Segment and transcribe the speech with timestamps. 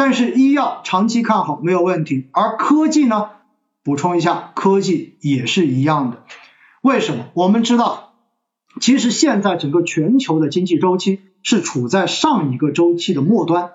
[0.00, 3.32] 但是医药长期看好没有问题，而科技呢？
[3.82, 6.24] 补充一下，科技也是一样的。
[6.80, 7.26] 为什么？
[7.34, 8.14] 我们知道，
[8.80, 13.72] 其实现在整个全球的经济周期是处在上一个周期的末端，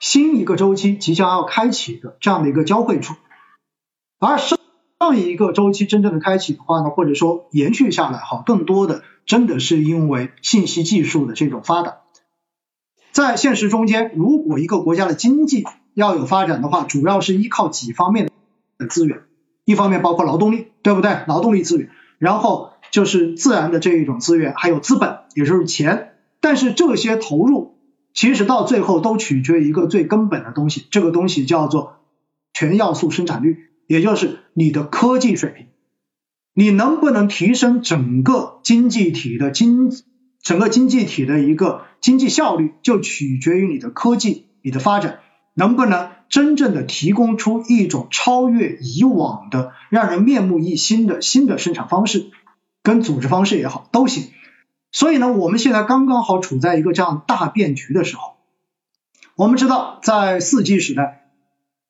[0.00, 3.14] 新一个周期即将要开启的这样的一个交汇处。
[4.18, 4.58] 而上
[4.98, 11.98] 上一个周期真正的开启的话呢，或者说延续下来，哈，更多的真的是因为信息技术的这种发展。
[13.12, 15.64] 在现实中间，如果一个国家的经济
[15.94, 18.30] 要有发展的话，主要是依靠几方面
[18.78, 19.22] 的资源。
[19.64, 21.18] 一方面包括劳动力，对不对？
[21.26, 26.14] 劳动力资源，然后就是自然的这一种资源，还有资本，也就是钱。
[26.40, 27.76] 但是这些投入，
[28.14, 31.96] 其实到最后都取决于一个最根本的东西，这个东西叫做
[32.54, 35.66] 全要素生产率，也就是你的科技水平。
[36.54, 39.90] 你能不能提升整个经济体的经
[40.42, 45.20] 整个经济体的一个经济效率，就取决于你的科技，你的发展
[45.54, 46.10] 能不能。
[46.28, 52.26] 真正的提供出一种超越以往的、让人面目一新的新的生产方式
[52.82, 54.24] 跟组织方式也好，都行。
[54.92, 58.34] 所以呢，我们现在刚刚好处在一个这样大变局的时候。
[59.36, 61.30] 我们知道，在四 G 时代，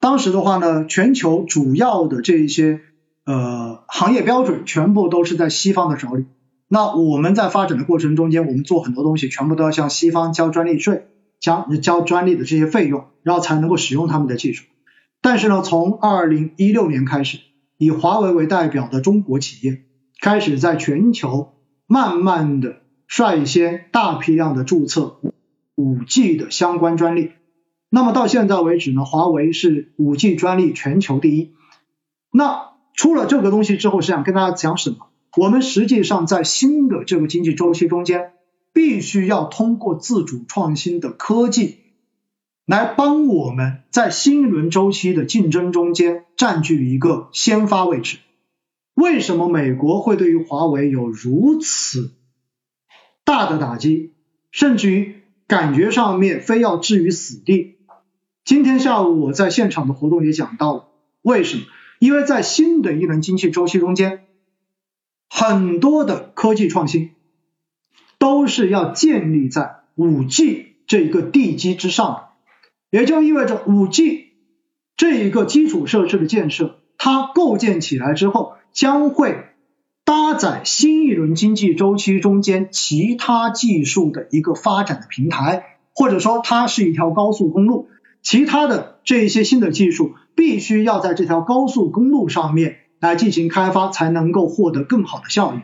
[0.00, 2.80] 当时的话呢，全球主要的这一些
[3.26, 6.24] 呃行业标准全部都是在西方的手里。
[6.72, 11.06] 那我们在发展的过程中间，我们做很多东西，全部都要向西方交专利税。
[11.38, 14.64] 交交专利的这些费用，然后才能够使用他们的技术。
[15.20, 17.40] 但是呢，从二零一六年开始，
[17.76, 19.82] 以华为为代表的中国企业
[20.20, 21.52] 开始在全球
[21.86, 22.76] 慢慢的
[23.06, 25.18] 率先大批量的注册
[25.74, 27.32] 五 G 的相关专利。
[27.90, 31.52] 那么到现在为止呢，华为是五 G 专利全球第一。
[32.32, 35.08] 那出了这个东西之后，是想跟大家讲什么？
[35.36, 38.32] 我们实际上在新的这个经济周期中间。
[38.74, 41.80] 必须要通过自主创新的科技，
[42.64, 48.16] 来帮我们在新一轮周期的竞争中间占据一个先发位置。
[48.94, 52.12] 为什么美国会对于华为有如此
[53.26, 54.14] 大的打击，
[54.50, 57.76] 甚至于感觉上面非要置于死地？
[58.42, 60.88] 今天下午我在现场的活动也讲到了，
[61.20, 61.64] 为什么？
[61.98, 64.24] 因为在新的一轮经济周期中间，
[65.34, 67.10] 很多的科技创新。
[68.18, 72.28] 都是要建立在五 G 这一个地基之上的，
[72.96, 74.28] 也就意味着五 G
[74.96, 79.46] 这一个基础设施的建设，它构建起来之后，将会
[80.04, 87.88] 搭载新一轮经济周期中间其他技术的一个发展的平台，或者说它是一条高速公路，
[88.22, 95.58] 其他的这一些新的技术必须要在这条高速公路上面来进行开发，才能够获得更好的效益。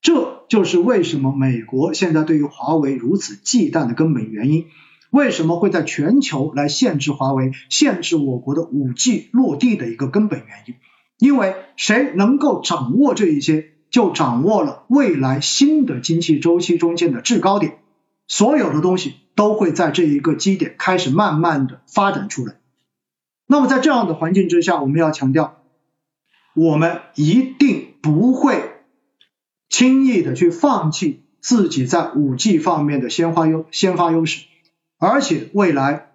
[0.00, 4.66] 这就是为什么美国现在对于华为如此忌惮的根本原因。
[5.10, 10.76] 为什么会在全球来限制华为、限制我国的五 G 落地的一个根本原因？
[11.18, 17.78] 因为谁能够掌握这一些，就掌握了未来新的经济周期中间的制高点。
[18.28, 22.54] 所有的东西都会在这一个基点开始慢慢的发展出来。
[23.46, 25.61] 那么在这样的环境之下，我们要强调，
[26.54, 28.70] 我们一定不会。
[29.68, 34.44] 轻易的去放弃自己在五 G 方面的先发优先发优势，
[34.98, 36.12] 而且未来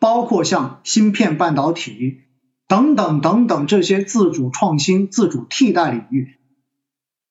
[0.00, 2.22] 包括像芯片半导体
[2.66, 6.36] 等等等等这些自主创新、自主替代领域，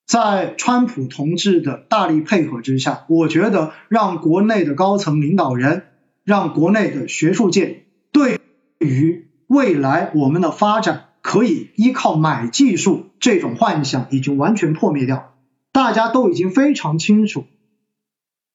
[0.07, 5.87] 在川普同志的大力配合之下，我觉得让国内的高层领导人、
[6.23, 8.39] 让国内的学术界对
[8.79, 11.09] 于未来我们的发展。
[11.31, 15.33] 可以依靠买技术这种幻想已经完全破灭掉，
[15.71, 17.45] 大家都已经非常清楚，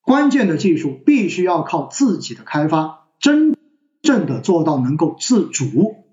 [0.02, 3.56] 关键的技术必须要靠自己的开发，真
[4.02, 6.04] 正的做到能够自主、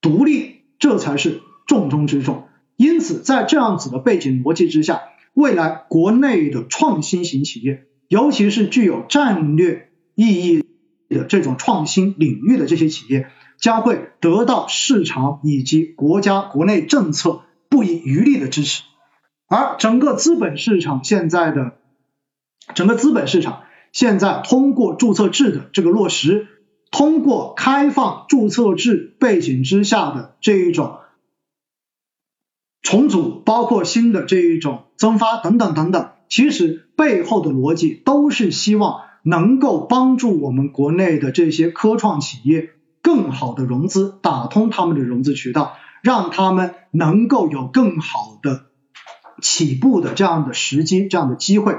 [0.00, 2.46] 独立，这才是重中之重。
[2.76, 5.00] 因此，在这样子的背景逻辑之下，
[5.34, 10.64] 未来国内的创新型企业，尤其是具有战略意义
[11.08, 13.28] 的这种创新领域的这些企业。
[13.58, 18.82] 将会得到市场以及国家国内政策不遗余力的支持，
[19.48, 21.72] 而整个资本市场现在的
[22.74, 23.62] 整个资本市场
[23.92, 26.48] 现在通过注册制的这个落实，
[26.90, 30.98] 通过开放注册制背景之下的这一种
[32.82, 42.70] 重组，包括新的这一种增发等等等等，其实背后的逻辑都是希望能够帮助我们国内的这些科创企业。
[43.06, 48.66] 更好的融资，打通他们的融资渠道，让他们能够有更好的
[49.40, 51.76] 起步的这样的时机、这样的机会。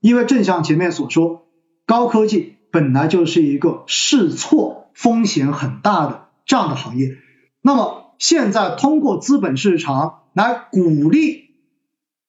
[0.00, 1.46] 因为正像前面所说，
[1.84, 7.18] 高科技本来就是一个试错风险很大的这样的行业。
[7.60, 11.50] 那么现在通过资本市场来鼓励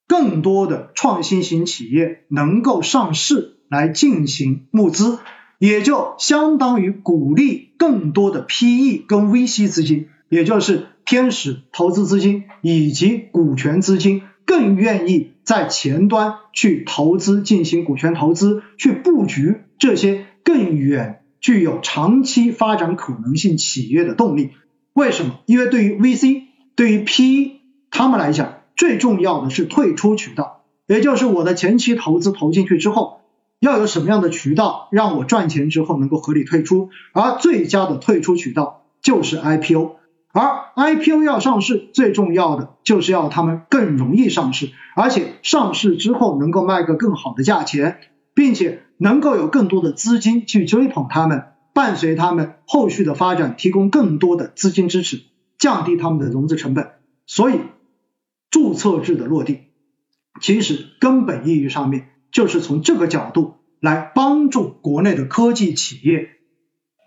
[0.05, 5.17] 更多的创新型企业能够上市来进行募资，
[5.65, 14.23] 也就相当于鼓励更多的 PE 跟 VC 资金，也就是天使投资资金以及股权资金。
[14.45, 24.49] 更愿意在前端去投资，进行股权投资，去布局这些更远、具有长期发展可能性企业的动力。
[24.91, 25.39] 为什么？
[25.45, 26.41] 因为对于 VC、
[26.75, 33.21] 对于 PE 他们来讲，最重要的是退出渠道，也就是我的前期投资投进去之后，
[33.63, 39.95] 要有什么样的渠道让我赚钱之后能够合理退出，而最佳的退出渠道就是 IPO。
[40.33, 47.99] 而 IPO 要上市，最重要的就是要他们更容易上市，而且上市之后能够卖个更好的价钱，
[48.33, 55.21] 并且能够有更多的资金去追捧他们，伴随他们后续的发展，提供更多的资金支持，
[55.57, 56.91] 降低他们的融资成本。
[57.25, 57.61] 所以，
[58.51, 59.61] 注册制的落地，
[60.41, 66.31] 其实根本意义上面就是从这个角度来帮助国内的科技企业。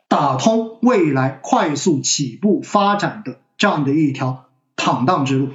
[0.08, 4.44] 打通未来快速起步发展的这样的一条
[4.76, 5.49] 坦荡之路，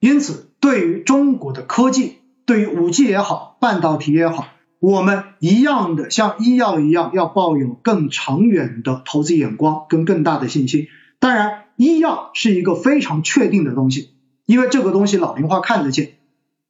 [0.00, 4.48] 因此对于中国的科技，对于五 G 也好，半导体也好，
[4.80, 10.88] 我们一样的像医药一样，要抱有更长远的投资眼光跟更大的信心。
[11.18, 14.10] 当然，医药是一个非常确定的东西，
[14.44, 16.15] 因为这个东西老龄化看得见，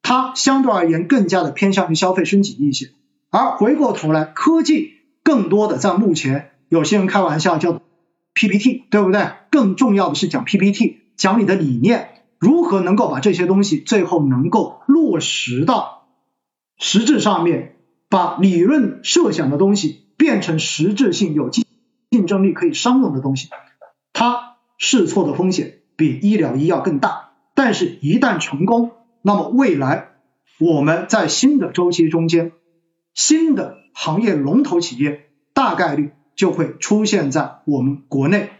[0.08, 2.90] 它相对而言更加的偏向于消费升级一些。
[3.28, 4.92] 而回过头来，科技
[5.24, 6.52] 更多的在目前。
[6.68, 7.80] 有些人开玩笑叫
[8.32, 9.30] PPT，对不对？
[9.50, 16.06] 更重要的是讲 PPT，讲你的理念，如何能够把这些东西最后能够落实到
[16.78, 17.74] 实质上面，
[18.08, 21.64] 把理论设想的东西变成实质性有竞
[22.12, 23.48] 竞争力可以商用的东西。
[24.12, 28.92] 它试错的风险比医疗医药更大，但是一旦成功，
[29.26, 30.12] 那么未来
[30.60, 32.52] 我们在新的周期中间，
[33.12, 36.12] 新的行业龙头企业大概率。
[36.36, 38.50] 就会出现在我们国内，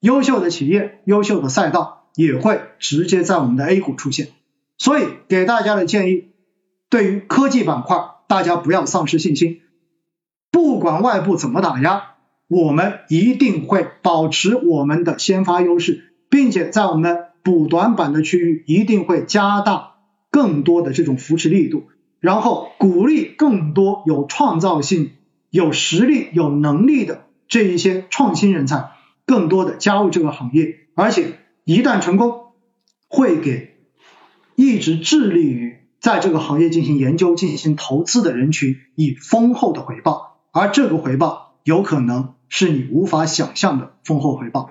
[0.00, 4.28] 优秀的企业、优秀的赛道也会直接在我们的 A 股出现。
[4.78, 6.30] 所以给大家的建议，
[6.88, 9.60] 对于科技板块，大家不要丧失信心。
[10.50, 12.14] 不管外部怎么打压，
[12.48, 19.96] 我们一定会保持我们的先发优势，并且在我们补短板的区域，一定会加大
[20.30, 21.88] 更多的这种扶持力度，
[22.20, 25.12] 然后鼓励更多有创造性。
[25.52, 28.92] 有实力、有能力的这一些创新人才，
[29.26, 32.52] 更多的加入这个行业，而且一旦成功，
[33.08, 33.80] 会给
[34.54, 44.70] 一直致力于在这个行业进行研究、进行投资的人群以丰厚的回报，而这个回报有可能是你无法想象的丰厚回报。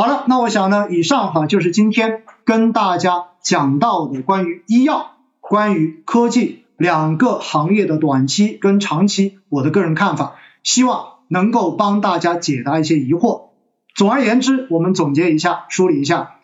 [0.00, 5.10] 好了，那我想呢，以上哈就是今天跟大家讲到的关于医药、
[5.40, 6.64] 关于科技。
[6.78, 13.48] 两个行业的短期跟长期，我的个人看法，希望能够帮大家解答一些疑惑。
[13.94, 16.36] 总而言之，我们总结一下，梳理一下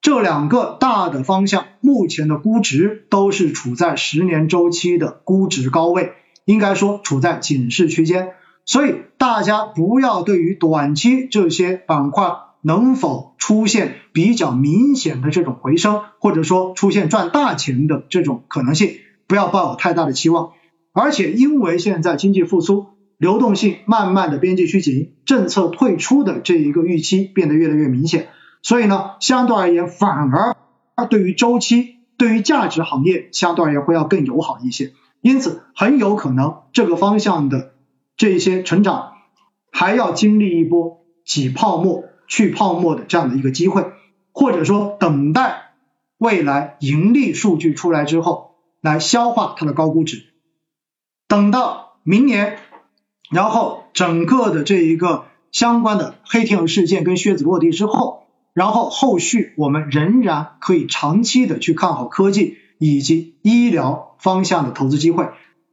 [0.00, 6.14] 这两个大的方向，目前的估值都是处在十年周期的估值高位，
[6.46, 8.30] 应该说处在警示区间。
[8.64, 18.92] 所以大家不要对于短期这些板块能否出现比较明显的这种回升，或者说出现赚大钱的这种可能性。
[19.28, 20.50] 不要抱有太大的期望，
[20.92, 28.28] 而且因为现在经济复苏，流动性慢慢的边际趋紧，政策退出的这一个预期变得越来越明显，
[28.60, 37.72] 所以呢，相对而言反而对于周期，对于价值行业相对而言会要更友好一些，因此很有可能这个方向的
[38.18, 39.12] 这些成长
[39.70, 43.84] 还要经历一波挤泡沫、去泡沫的这样的一个机会，
[44.32, 45.74] 或者说等待
[46.16, 48.50] 未来盈利数据出来之后。
[48.84, 50.24] 来消化它的高估值，
[51.28, 52.58] 等到明年，
[53.30, 58.24] 然后整个的这一个相关的黑天鹅事件跟靴子落地之后，
[58.54, 65.28] 然后后续我们仍然可以长期的去看好科技以及医疗方向的投资机会。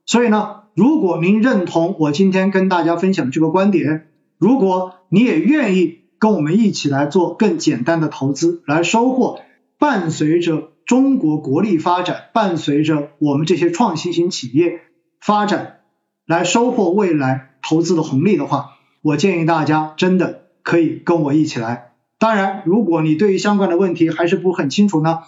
[0.06, 9.40] 所以呢，如果您认同我今天跟大家分享的这个观点，如果你也愿意跟我们一起来做更简单的投资，来收获
[9.78, 10.70] 伴随着。
[10.90, 14.82] 中国国力发展伴随着我们这些创新型企业
[15.22, 15.82] 发展，
[16.26, 18.72] 来收获未来投资的红利的话，
[19.04, 21.92] 我建议大家真的可以跟我一起来。
[22.18, 25.20] 当然，如果你对于相关的问题还是不是很清楚呢，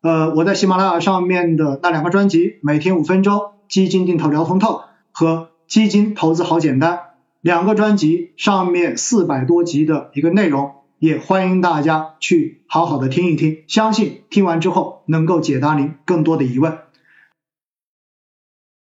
[0.00, 4.74] 呃，我在喜马拉雅上面的那两个专辑《每天五分钟基金定投聊通透》
[5.10, 5.34] 和
[5.66, 6.98] 《基金投资好简单》，
[7.40, 16.78] 两个专辑上面四百多集的一个内容，也欢迎大家去好好的听一听，相信听完之后能够解答您更多的疑问。